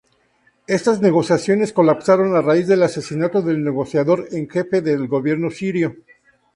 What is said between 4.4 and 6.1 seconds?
jefe del gobierno sirio.